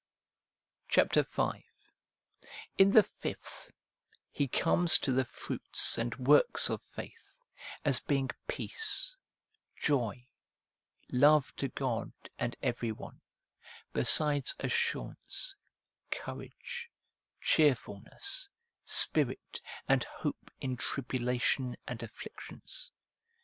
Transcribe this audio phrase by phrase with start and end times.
[0.89, 1.63] Chapter V.
[2.79, 3.69] In the fifth,
[4.31, 7.37] he comes to the fruits and works of faith,
[7.85, 9.15] as being peace,
[9.77, 10.27] joy,
[11.11, 13.21] love to God and every one,
[13.93, 15.55] besides assurance,
[16.09, 16.89] courage,
[17.39, 18.49] cheerfulness,
[18.85, 22.89] spirit, and hope in tribulation and afflictions.